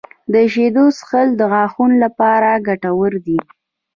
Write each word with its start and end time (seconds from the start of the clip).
•د 0.33 0.35
شیدو 0.53 0.85
څښل 0.97 1.27
د 1.39 1.41
غاښونو 1.51 1.95
لپاره 2.05 2.49
ګټور 2.67 3.11
دي. 3.25 3.39